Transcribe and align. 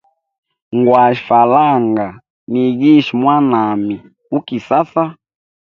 Ngwashe 0.77 1.23
falanga, 1.27 2.07
nigishe 2.51 3.13
mwanami 3.21 3.95
u 4.37 4.39
kisasa. 4.45 5.03